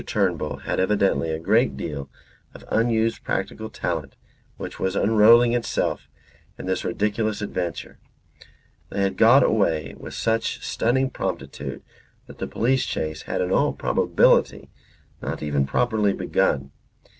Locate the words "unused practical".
2.71-3.69